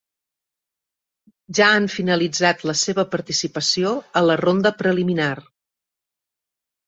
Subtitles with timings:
[1.57, 5.31] Ja han finalitzat la seva participació a la ronda preliminar.